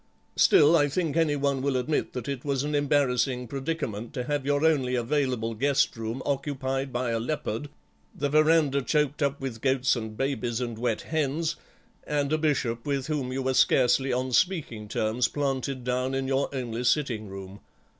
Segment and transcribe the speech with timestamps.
[0.35, 4.47] Still, I think any one will admit that it was an embarrassing predicament to have
[4.47, 7.69] your only available guest room occupied by a leopard,
[8.15, 11.55] the verandah choked up with goats and babies and wet hens,
[12.03, 16.49] and a Bishop with whom you were scarcely on speaking terms planted down in your
[16.51, 17.59] own sitting room.